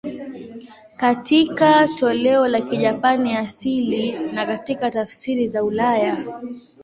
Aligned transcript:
Katika 0.97 1.87
toleo 1.99 2.47
la 2.47 2.61
Kijapani 2.61 3.35
asili 3.35 4.11
na 4.31 4.45
katika 4.45 4.91
tafsiri 4.91 5.47
za 5.47 5.63
ulaya. 5.63 6.41